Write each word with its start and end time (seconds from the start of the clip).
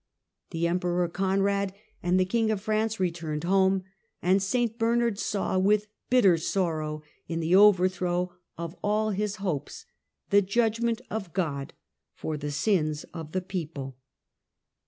The 0.49 0.65
Emperor 0.67 1.07
Conrad 1.07 1.75
and 2.01 2.19
the 2.19 2.25
King 2.25 2.49
of 2.49 2.59
France 2.61 2.99
returned 2.99 3.43
home, 3.43 3.83
and 4.19 4.41
St 4.41 4.79
Bernard 4.79 5.19
saw, 5.19 5.59
with 5.59 5.85
bitter 6.09 6.39
sorrow, 6.39 7.03
in 7.27 7.39
the 7.39 7.55
overthrow 7.55 8.33
of 8.57 8.75
all 8.83 9.11
his 9.11 9.35
hopes, 9.35 9.85
the 10.31 10.41
judgment 10.41 11.01
of 11.11 11.33
God 11.33 11.73
for 12.15 12.35
the 12.35 12.49
sins 12.49 13.03
of 13.13 13.31
the 13.31 13.41
people. 13.41 13.95